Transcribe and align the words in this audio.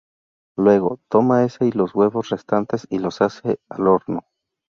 Luego, 0.57 0.99
toma 1.09 1.43
ese 1.43 1.67
y 1.67 1.71
los 1.73 1.93
huevos 1.93 2.29
restantes 2.29 2.87
y 2.89 2.97
los 2.97 3.21
hace 3.21 3.59
al 3.69 3.87
horno. 3.87 4.23